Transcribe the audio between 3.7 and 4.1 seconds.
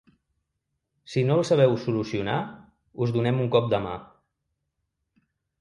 de mà.